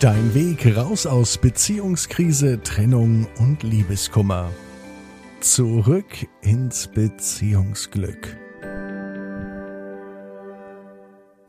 Dein 0.00 0.34
Weg 0.34 0.76
raus 0.76 1.06
aus 1.06 1.38
Beziehungskrise, 1.38 2.60
Trennung 2.62 3.26
und 3.38 3.62
Liebeskummer. 3.62 4.50
Zurück 5.40 6.26
ins 6.42 6.88
Beziehungsglück. 6.88 8.36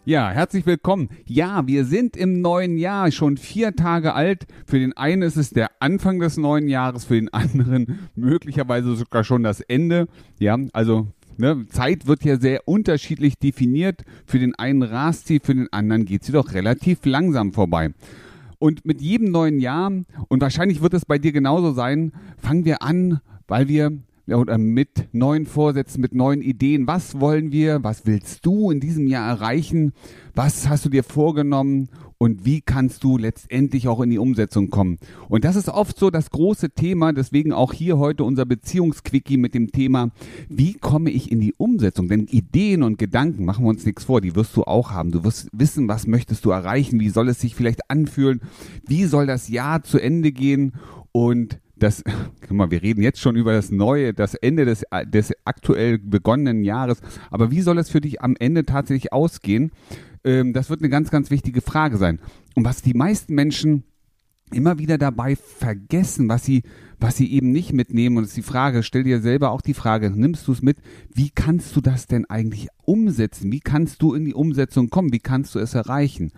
Ja, 0.05 0.29
herzlich 0.29 0.65
willkommen. 0.65 1.09
Ja, 1.25 1.67
wir 1.67 1.83
sind 1.83 2.15
im 2.15 2.39
neuen 2.39 2.77
Jahr, 2.77 3.11
schon 3.11 3.35
vier 3.35 3.75
Tage 3.75 4.13
alt. 4.13 4.45
Für 4.65 4.79
den 4.79 4.95
einen 4.95 5.23
ist 5.23 5.35
es 5.35 5.49
der 5.49 5.71
Anfang 5.81 6.19
des 6.19 6.37
neuen 6.37 6.69
Jahres, 6.69 7.03
für 7.03 7.15
den 7.15 7.33
anderen 7.33 8.07
möglicherweise 8.15 8.95
sogar 8.95 9.25
schon 9.25 9.43
das 9.43 9.59
Ende. 9.59 10.07
Ja, 10.39 10.57
also 10.71 11.07
Ne, 11.39 11.67
Zeit 11.69 12.07
wird 12.07 12.23
ja 12.23 12.39
sehr 12.39 12.67
unterschiedlich 12.67 13.37
definiert. 13.37 14.01
Für 14.25 14.39
den 14.39 14.55
einen 14.55 14.81
rast 14.81 15.27
sie, 15.27 15.39
für 15.39 15.53
den 15.53 15.71
anderen 15.71 16.05
geht 16.05 16.23
sie 16.23 16.31
doch 16.31 16.53
relativ 16.53 17.05
langsam 17.05 17.53
vorbei. 17.53 17.91
Und 18.59 18.85
mit 18.85 19.01
jedem 19.01 19.31
neuen 19.31 19.59
Jahr, 19.59 19.91
und 20.27 20.41
wahrscheinlich 20.41 20.81
wird 20.81 20.93
es 20.93 21.05
bei 21.05 21.17
dir 21.17 21.31
genauso 21.31 21.73
sein, 21.73 22.11
fangen 22.37 22.65
wir 22.65 22.81
an, 22.81 23.21
weil 23.47 23.67
wir 23.67 23.97
oder 24.35 24.57
mit 24.57 25.13
neuen 25.13 25.45
Vorsätzen, 25.45 26.01
mit 26.01 26.13
neuen 26.13 26.41
Ideen. 26.41 26.87
Was 26.87 27.19
wollen 27.19 27.51
wir? 27.51 27.83
Was 27.83 28.05
willst 28.05 28.45
du 28.45 28.71
in 28.71 28.79
diesem 28.79 29.07
Jahr 29.07 29.29
erreichen? 29.29 29.93
Was 30.35 30.67
hast 30.67 30.85
du 30.85 30.89
dir 30.89 31.03
vorgenommen? 31.03 31.89
Und 32.19 32.45
wie 32.45 32.61
kannst 32.61 33.03
du 33.03 33.17
letztendlich 33.17 33.87
auch 33.87 34.01
in 34.01 34.09
die 34.09 34.17
Umsetzung 34.17 34.69
kommen? 34.71 34.97
Und 35.29 35.43
das 35.43 35.55
ist 35.55 35.69
oft 35.69 35.99
so 35.99 36.09
das 36.09 36.31
große 36.31 36.71
Thema, 36.71 37.13
deswegen 37.13 37.53
auch 37.53 37.73
hier 37.73 37.99
heute 37.99 38.23
unser 38.23 38.45
Beziehungsquickie 38.45 39.37
mit 39.37 39.53
dem 39.53 39.71
Thema, 39.71 40.09
wie 40.49 40.73
komme 40.73 41.11
ich 41.11 41.31
in 41.31 41.39
die 41.39 41.53
Umsetzung? 41.55 42.07
Denn 42.07 42.25
Ideen 42.25 42.81
und 42.81 42.97
Gedanken, 42.97 43.45
machen 43.45 43.65
wir 43.65 43.69
uns 43.69 43.85
nichts 43.85 44.05
vor, 44.05 44.19
die 44.19 44.35
wirst 44.35 44.55
du 44.55 44.63
auch 44.63 44.91
haben. 44.91 45.11
Du 45.11 45.23
wirst 45.23 45.49
wissen, 45.53 45.87
was 45.87 46.07
möchtest 46.07 46.43
du 46.43 46.49
erreichen? 46.49 46.99
Wie 46.99 47.09
soll 47.09 47.29
es 47.29 47.39
sich 47.39 47.53
vielleicht 47.53 47.89
anfühlen? 47.89 48.41
Wie 48.87 49.05
soll 49.05 49.27
das 49.27 49.47
Jahr 49.47 49.83
zu 49.83 49.99
Ende 49.99 50.31
gehen? 50.31 50.73
Und 51.11 51.59
das, 51.79 52.03
guck 52.41 52.51
mal, 52.51 52.71
wir 52.71 52.81
reden 52.81 53.01
jetzt 53.01 53.19
schon 53.19 53.35
über 53.35 53.53
das 53.53 53.71
neue, 53.71 54.13
das 54.13 54.35
Ende 54.35 54.65
des, 54.65 54.83
des 55.05 55.33
aktuell 55.45 55.97
begonnenen 55.97 56.63
Jahres. 56.63 57.01
Aber 57.31 57.51
wie 57.51 57.61
soll 57.61 57.77
es 57.77 57.89
für 57.89 58.01
dich 58.01 58.21
am 58.21 58.35
Ende 58.39 58.65
tatsächlich 58.65 59.13
ausgehen? 59.13 59.71
Ähm, 60.23 60.53
das 60.53 60.69
wird 60.69 60.81
eine 60.81 60.89
ganz, 60.89 61.11
ganz 61.11 61.31
wichtige 61.31 61.61
Frage 61.61 61.97
sein. 61.97 62.19
Und 62.55 62.65
was 62.65 62.81
die 62.81 62.93
meisten 62.93 63.35
Menschen 63.35 63.83
immer 64.51 64.79
wieder 64.79 64.97
dabei 64.97 65.35
vergessen, 65.35 66.29
was 66.29 66.45
sie, 66.45 66.63
was 66.99 67.17
sie 67.17 67.31
eben 67.31 67.51
nicht 67.51 67.73
mitnehmen. 67.73 68.17
Und 68.17 68.23
es 68.23 68.29
ist 68.29 68.37
die 68.37 68.41
Frage, 68.41 68.83
stell 68.83 69.03
dir 69.03 69.21
selber 69.21 69.51
auch 69.51 69.61
die 69.61 69.73
Frage, 69.73 70.09
nimmst 70.09 70.47
du 70.47 70.51
es 70.53 70.61
mit? 70.61 70.77
Wie 71.13 71.29
kannst 71.29 71.75
du 71.75 71.81
das 71.81 72.07
denn 72.07 72.25
eigentlich 72.25 72.69
umsetzen? 72.83 73.51
Wie 73.51 73.59
kannst 73.59 74.01
du 74.01 74.13
in 74.13 74.25
die 74.25 74.33
Umsetzung 74.33 74.89
kommen? 74.89 75.11
Wie 75.11 75.19
kannst 75.19 75.53
du 75.55 75.59
es 75.59 75.73
erreichen? 75.73 76.31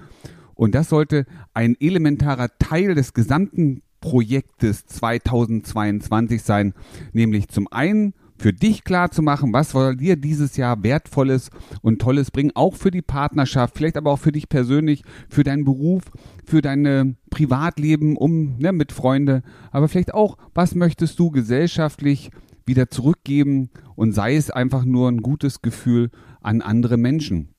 Und 0.56 0.76
das 0.76 0.90
sollte 0.90 1.26
ein 1.54 1.76
elementarer 1.80 2.50
Teil 2.58 2.96
des 2.96 3.14
gesamten 3.14 3.82
Projektes 4.02 4.86
2022 4.86 6.42
sein, 6.42 6.74
nämlich 7.14 7.48
zum 7.50 7.68
einen 7.72 8.14
für 8.38 8.54
dich 8.54 8.84
klar 8.86 9.12
zu 9.12 9.22
machen, 9.22 9.52
was 9.52 9.72
soll 9.72 9.98
dir 9.98 10.16
dieses 10.16 10.56
Jahr 10.56 10.82
wertvolles 10.82 11.50
und 11.82 12.02
tolles 12.02 12.32
bringen, 12.32 12.52
auch 12.56 12.76
für 12.76 12.90
die 12.90 13.02
Partnerschaft, 13.02 13.78
vielleicht 13.78 13.98
aber 13.98 14.12
auch 14.12 14.20
für 14.20 14.32
dich 14.32 14.48
persönlich, 14.48 15.04
für 15.28 15.44
deinen 15.44 15.66
Beruf, 15.66 16.04
für 16.46 16.62
dein 16.62 17.18
Privatleben, 17.30 18.16
um 18.16 18.58
ne, 18.58 18.72
mit 18.72 18.92
Freunde, 18.92 19.44
aber 19.72 19.90
vielleicht 19.90 20.14
auch, 20.14 20.38
was 20.54 20.74
möchtest 20.74 21.20
du 21.20 21.32
gesellschaftlich 21.32 22.32
wieder 22.66 22.90
zurückgeben 22.90 23.70
und 23.96 24.14
sei 24.14 24.36
es 24.36 24.50
einfach 24.50 24.86
nur 24.86 25.10
ein 25.10 25.22
gutes 25.22 25.62
Gefühl 25.62 26.10
an 26.42 26.62
andere 26.62 26.98
Menschen. 26.98 27.50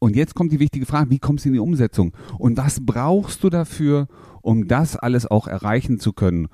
Und 0.00 0.16
jetzt 0.16 0.34
kommt 0.34 0.50
die 0.50 0.60
wichtige 0.60 0.86
Frage, 0.86 1.10
wie 1.10 1.18
kommst 1.18 1.44
du 1.44 1.50
in 1.50 1.52
die 1.52 1.60
Umsetzung? 1.60 2.12
Und 2.38 2.56
was 2.56 2.84
brauchst 2.84 3.44
du 3.44 3.50
dafür, 3.50 4.08
um 4.42 4.68
das 4.68 4.96
alles 4.96 5.26
auch 5.26 5.46
erreichen 5.46 5.98
zu 5.98 6.12
können. 6.12 6.48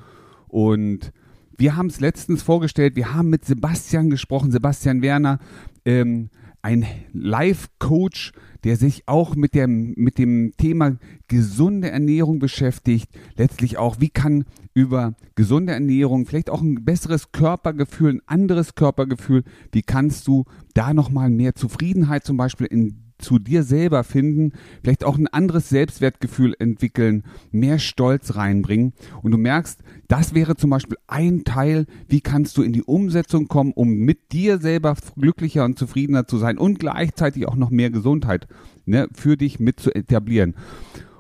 Und 0.49 1.13
wir 1.57 1.77
haben 1.77 1.87
es 1.87 2.01
letztens 2.01 2.43
vorgestellt, 2.43 2.97
wir 2.97 3.15
haben 3.15 3.31
mit 3.31 3.45
Sebastian 3.45 4.11
gesprochen, 4.11 4.51
Sebastian 4.51 5.03
Werner, 5.03 5.39
ähm, 5.85 6.29
ein 6.63 6.85
Life-Coach, 7.13 8.33
der 8.65 8.77
sich 8.77 9.07
auch 9.07 9.37
mit 9.37 9.55
dem, 9.55 9.95
mit 9.97 10.19
dem 10.19 10.53
Thema 10.59 10.97
gesunde 11.29 11.91
Ernährung 11.91 12.41
beschäftigt. 12.41 13.09
Letztlich 13.37 13.79
auch, 13.79 14.01
wie 14.01 14.09
kann 14.09 14.45
über 14.75 15.15
gesunde 15.37 15.73
Ernährung, 15.73 16.27
vielleicht 16.27 16.51
auch 16.51 16.61
ein 16.61 16.85
besseres 16.85 17.31
Körpergefühl, 17.31 18.15
ein 18.15 18.23
anderes 18.27 18.75
Körpergefühl, 18.75 19.45
wie 19.71 19.83
kannst 19.83 20.27
du 20.27 20.45
da 20.75 20.93
nochmal 20.93 21.31
mehr 21.31 21.55
Zufriedenheit 21.55 22.25
zum 22.25 22.37
Beispiel 22.37 22.67
in 22.67 23.06
zu 23.19 23.39
dir 23.39 23.63
selber 23.63 24.05
finden, 24.05 24.53
vielleicht 24.83 25.05
auch 25.05 25.19
ein 25.19 25.27
anderes 25.27 25.69
Selbstwertgefühl 25.69 26.55
entwickeln, 26.59 27.25
mehr 27.51 27.79
Stolz 27.79 28.37
reinbringen. 28.37 28.93
Und 29.23 29.33
du 29.33 29.39
merkst, 29.39 29.81
das 30.09 30.35
wäre 30.35 30.57
zum 30.57 30.71
Beispiel 30.71 30.99
ein 31.07 31.45
Teil, 31.45 31.87
wie 32.09 32.21
kannst 32.21 32.57
du 32.57 32.63
in 32.63 32.73
die 32.73 32.83
Umsetzung 32.83 33.49
kommen, 33.49 33.73
um 33.73 33.89
mit 33.89 34.33
dir 34.33 34.59
selber 34.59 34.97
glücklicher 35.17 35.65
und 35.65 35.79
zufriedener 35.79 36.27
zu 36.27 36.39
sein 36.39 36.59
und 36.59 36.79
gleichzeitig 36.79 37.47
auch 37.47 37.57
noch 37.57 37.71
mehr 37.71 37.91
Gesundheit 37.91 38.47
ne, 38.85 39.09
für 39.13 39.37
dich 39.37 39.59
mit 39.61 39.81
zu 39.81 39.95
etablieren. 39.95 40.55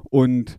Und 0.05 0.59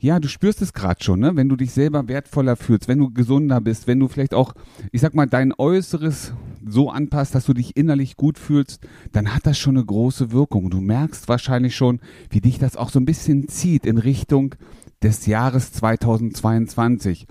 ja, 0.00 0.18
du 0.18 0.28
spürst 0.28 0.62
es 0.62 0.72
gerade 0.72 1.04
schon, 1.04 1.20
ne? 1.20 1.36
wenn 1.36 1.50
du 1.50 1.56
dich 1.56 1.72
selber 1.72 2.08
wertvoller 2.08 2.56
fühlst, 2.56 2.88
wenn 2.88 2.98
du 2.98 3.12
gesunder 3.12 3.60
bist, 3.60 3.86
wenn 3.86 4.00
du 4.00 4.08
vielleicht 4.08 4.32
auch, 4.32 4.54
ich 4.92 5.02
sag 5.02 5.14
mal, 5.14 5.26
dein 5.26 5.52
Äußeres 5.56 6.32
so 6.66 6.90
anpasst, 6.90 7.34
dass 7.34 7.46
du 7.46 7.54
dich 7.54 7.76
innerlich 7.76 8.16
gut 8.16 8.38
fühlst, 8.38 8.80
dann 9.12 9.34
hat 9.34 9.46
das 9.46 9.58
schon 9.58 9.76
eine 9.76 9.84
große 9.84 10.32
Wirkung. 10.32 10.70
Du 10.70 10.80
merkst 10.80 11.28
wahrscheinlich 11.28 11.76
schon, 11.76 12.00
wie 12.30 12.40
dich 12.40 12.58
das 12.58 12.76
auch 12.76 12.90
so 12.90 13.00
ein 13.00 13.04
bisschen 13.04 13.48
zieht 13.48 13.86
in 13.86 13.98
Richtung 13.98 14.54
des 15.02 15.26
Jahres 15.26 15.72
2022. 15.72 17.26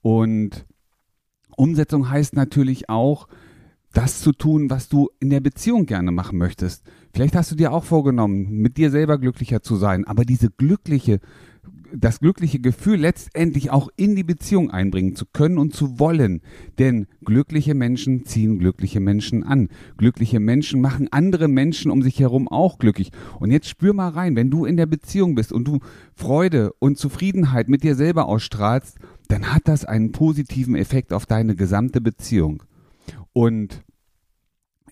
Und 0.00 0.66
Umsetzung 1.56 2.10
heißt 2.10 2.34
natürlich 2.34 2.88
auch, 2.88 3.28
das 3.92 4.20
zu 4.20 4.32
tun, 4.32 4.70
was 4.70 4.88
du 4.88 5.10
in 5.20 5.30
der 5.30 5.40
Beziehung 5.40 5.86
gerne 5.86 6.10
machen 6.10 6.38
möchtest. 6.38 6.82
Vielleicht 7.12 7.36
hast 7.36 7.50
du 7.50 7.56
dir 7.56 7.72
auch 7.72 7.84
vorgenommen, 7.84 8.50
mit 8.50 8.78
dir 8.78 8.90
selber 8.90 9.18
glücklicher 9.18 9.62
zu 9.62 9.76
sein, 9.76 10.06
aber 10.06 10.24
diese 10.24 10.48
glückliche, 10.48 11.20
das 11.94 12.20
glückliche 12.20 12.58
Gefühl 12.58 13.00
letztendlich 13.00 13.70
auch 13.70 13.90
in 13.96 14.16
die 14.16 14.24
Beziehung 14.24 14.70
einbringen 14.70 15.14
zu 15.14 15.26
können 15.30 15.58
und 15.58 15.74
zu 15.74 15.98
wollen. 15.98 16.40
Denn 16.78 17.06
glückliche 17.22 17.74
Menschen 17.74 18.24
ziehen 18.24 18.58
glückliche 18.58 19.00
Menschen 19.00 19.44
an. 19.44 19.68
Glückliche 19.98 20.40
Menschen 20.40 20.80
machen 20.80 21.08
andere 21.10 21.48
Menschen 21.48 21.90
um 21.90 22.00
sich 22.00 22.18
herum 22.18 22.48
auch 22.48 22.78
glücklich. 22.78 23.10
Und 23.40 23.50
jetzt 23.50 23.68
spür 23.68 23.92
mal 23.92 24.08
rein, 24.08 24.34
wenn 24.34 24.50
du 24.50 24.64
in 24.64 24.78
der 24.78 24.86
Beziehung 24.86 25.34
bist 25.34 25.52
und 25.52 25.68
du 25.68 25.80
Freude 26.14 26.72
und 26.78 26.96
Zufriedenheit 26.96 27.68
mit 27.68 27.82
dir 27.82 27.94
selber 27.94 28.26
ausstrahlst, 28.26 28.96
dann 29.28 29.52
hat 29.52 29.68
das 29.68 29.84
einen 29.84 30.12
positiven 30.12 30.76
Effekt 30.76 31.12
auf 31.12 31.26
deine 31.26 31.56
gesamte 31.56 32.00
Beziehung. 32.00 32.62
Und 33.34 33.82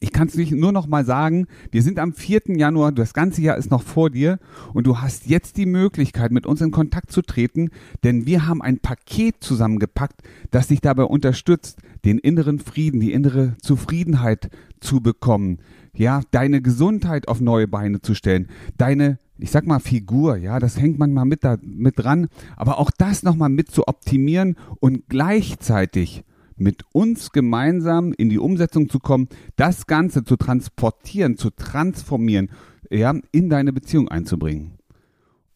ich 0.02 0.12
kann 0.12 0.28
es 0.28 0.34
nicht 0.34 0.52
nur 0.52 0.72
noch 0.72 0.86
mal 0.86 1.04
sagen, 1.04 1.46
wir 1.70 1.82
sind 1.82 1.98
am 1.98 2.14
4. 2.14 2.56
Januar, 2.56 2.90
das 2.90 3.12
ganze 3.12 3.42
Jahr 3.42 3.58
ist 3.58 3.70
noch 3.70 3.82
vor 3.82 4.08
dir. 4.08 4.38
Und 4.72 4.86
du 4.86 4.98
hast 4.98 5.26
jetzt 5.26 5.58
die 5.58 5.66
Möglichkeit, 5.66 6.32
mit 6.32 6.46
uns 6.46 6.62
in 6.62 6.70
Kontakt 6.70 7.12
zu 7.12 7.20
treten, 7.20 7.70
denn 8.02 8.24
wir 8.24 8.46
haben 8.46 8.62
ein 8.62 8.78
Paket 8.78 9.36
zusammengepackt, 9.40 10.22
das 10.50 10.68
dich 10.68 10.80
dabei 10.80 11.04
unterstützt, 11.04 11.78
den 12.06 12.18
inneren 12.18 12.58
Frieden, 12.58 12.98
die 12.98 13.12
innere 13.12 13.56
Zufriedenheit 13.60 14.50
zu 14.80 15.02
bekommen, 15.02 15.58
ja, 15.94 16.22
deine 16.30 16.62
Gesundheit 16.62 17.28
auf 17.28 17.42
neue 17.42 17.68
Beine 17.68 18.00
zu 18.00 18.14
stellen, 18.14 18.48
deine 18.78 19.18
ich 19.42 19.50
sag 19.50 19.66
mal 19.66 19.80
Figur, 19.80 20.36
ja, 20.36 20.58
das 20.58 20.78
hängt 20.78 20.98
man 20.98 21.14
mal 21.14 21.24
mit 21.24 21.44
da 21.44 21.56
mit 21.62 21.98
dran, 21.98 22.28
aber 22.56 22.78
auch 22.78 22.90
das 22.90 23.22
nochmal 23.22 23.48
mit 23.48 23.70
zu 23.70 23.88
optimieren 23.88 24.56
und 24.80 25.08
gleichzeitig 25.08 26.24
mit 26.60 26.84
uns 26.92 27.32
gemeinsam 27.32 28.12
in 28.12 28.28
die 28.28 28.38
Umsetzung 28.38 28.88
zu 28.88 28.98
kommen, 28.98 29.28
das 29.56 29.86
Ganze 29.86 30.24
zu 30.24 30.36
transportieren, 30.36 31.36
zu 31.36 31.50
transformieren, 31.50 32.50
ja, 32.90 33.14
in 33.32 33.48
deine 33.48 33.72
Beziehung 33.72 34.08
einzubringen. 34.08 34.80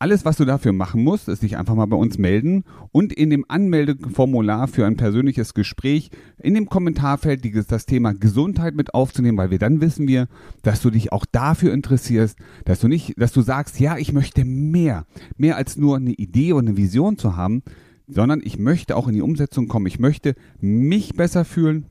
Alles, 0.00 0.24
was 0.24 0.36
du 0.36 0.44
dafür 0.44 0.72
machen 0.72 1.02
musst, 1.02 1.28
ist 1.28 1.42
dich 1.42 1.56
einfach 1.56 1.74
mal 1.74 1.86
bei 1.86 1.96
uns 1.96 2.18
melden 2.18 2.64
und 2.90 3.12
in 3.12 3.30
dem 3.30 3.44
Anmeldeformular 3.48 4.66
für 4.68 4.84
ein 4.84 4.96
persönliches 4.96 5.54
Gespräch 5.54 6.10
in 6.42 6.54
dem 6.54 6.68
Kommentarfeld 6.68 7.42
das 7.70 7.86
Thema 7.86 8.12
Gesundheit 8.12 8.74
mit 8.74 8.92
aufzunehmen, 8.92 9.38
weil 9.38 9.50
wir 9.50 9.58
dann 9.58 9.80
wissen 9.80 10.08
wir, 10.08 10.26
dass 10.62 10.82
du 10.82 10.90
dich 10.90 11.12
auch 11.12 11.24
dafür 11.24 11.72
interessierst, 11.72 12.38
dass 12.64 12.80
du 12.80 12.88
nicht, 12.88 13.14
dass 13.18 13.32
du 13.32 13.40
sagst, 13.40 13.78
ja, 13.80 13.96
ich 13.96 14.12
möchte 14.12 14.44
mehr, 14.44 15.06
mehr 15.36 15.56
als 15.56 15.76
nur 15.76 15.96
eine 15.96 16.12
Idee 16.12 16.52
und 16.52 16.66
eine 16.66 16.76
Vision 16.76 17.16
zu 17.16 17.36
haben, 17.36 17.62
sondern 18.06 18.40
ich 18.42 18.58
möchte 18.58 18.96
auch 18.96 19.08
in 19.08 19.14
die 19.14 19.22
Umsetzung 19.22 19.68
kommen. 19.68 19.86
Ich 19.86 19.98
möchte 19.98 20.34
mich 20.60 21.14
besser 21.14 21.44
fühlen. 21.44 21.86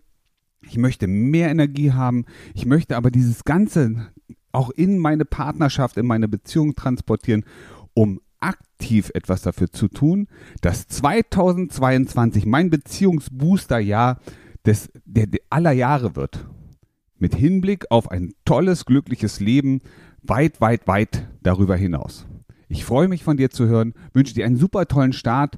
Ich 0.62 0.78
möchte 0.78 1.08
mehr 1.08 1.50
Energie 1.50 1.92
haben. 1.92 2.26
Ich 2.54 2.66
möchte 2.66 2.96
aber 2.96 3.12
dieses 3.12 3.44
Ganze 3.44 4.08
auch 4.52 4.70
in 4.70 5.00
meine 5.00 5.26
Partnerschaft, 5.26 5.98
in 5.98 6.06
meine 6.06 6.28
Beziehung 6.28 6.76
transportieren, 6.76 7.44
um 7.94 8.22
aktiv 8.40 9.12
etwas 9.14 9.42
dafür 9.42 9.72
zu 9.72 9.88
tun, 9.88 10.28
dass 10.62 10.88
2022 10.88 12.46
mein 12.46 12.70
Beziehungsbooster-Jahr 12.70 14.20
des, 14.66 14.92
der, 15.06 15.28
der 15.28 15.42
aller 15.50 15.72
Jahre 15.72 16.16
wird. 16.16 16.46
Mit 17.18 17.36
Hinblick 17.36 17.90
auf 17.90 18.12
ein 18.12 18.34
tolles, 18.46 18.86
glückliches 18.86 19.40
Leben 19.40 19.82
weit, 20.22 20.62
weit, 20.62 20.88
weit 20.88 21.28
darüber 21.42 21.76
hinaus. 21.76 22.28
Ich 22.68 22.86
freue 22.86 23.08
mich 23.08 23.24
von 23.24 23.38
dir 23.38 23.50
zu 23.50 23.68
hören, 23.68 23.94
wünsche 24.14 24.34
dir 24.34 24.46
einen 24.46 24.58
super 24.58 24.88
tollen 24.88 25.14
Start 25.14 25.58